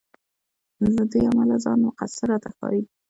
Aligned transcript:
له 0.95 1.03
دې 1.11 1.19
امله 1.29 1.55
ځان 1.63 1.79
سخت 1.79 1.83
مقصر 1.87 2.25
راته 2.31 2.47
ښکاري. 2.53 2.81